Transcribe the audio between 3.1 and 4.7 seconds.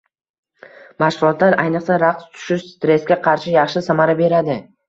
qarshi yaxshi samara beradi